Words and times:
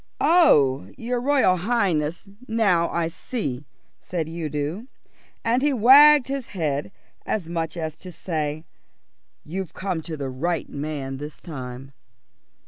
"Oh, 0.19 0.89
your 0.97 1.21
Royal 1.21 1.57
Highness, 1.57 2.27
now 2.47 2.89
I 2.89 3.07
see," 3.07 3.65
said 3.99 4.27
Udo, 4.27 4.87
and 5.45 5.61
he 5.61 5.73
wagged 5.73 6.27
his 6.27 6.47
head 6.47 6.91
as 7.23 7.47
much 7.47 7.77
as 7.77 7.95
to 7.97 8.11
say, 8.11 8.65
"You've 9.43 9.75
come 9.75 10.01
to 10.01 10.17
the 10.17 10.31
right 10.31 10.67
man 10.67 11.17
this 11.17 11.39
time." 11.39 11.91